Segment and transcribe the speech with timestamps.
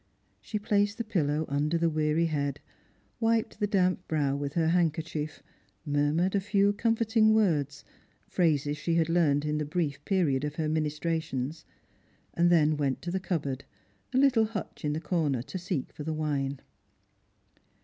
[0.41, 2.59] She placed the pillow under the weary head,
[3.19, 5.43] wiped the damp brow with her handkerchief,
[5.85, 7.85] murmured a few comforting words,
[8.27, 11.65] phrases she had learned in the brief period of her ministrations,
[12.33, 13.63] and then went to the cupboard,
[14.11, 16.61] a little hutch in the corner, to seek for the wine.